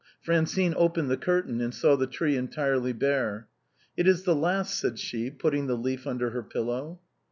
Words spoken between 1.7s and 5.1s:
saw the tree entirely bare." It is the last," said